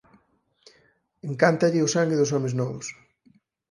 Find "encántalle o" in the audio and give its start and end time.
1.29-1.91